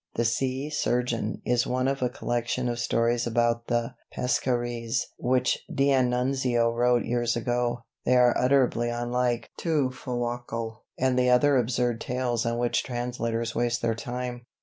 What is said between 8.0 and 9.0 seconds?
They are utterly